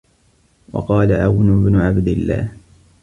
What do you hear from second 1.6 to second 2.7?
بْنُ عَبْدِ اللَّهِ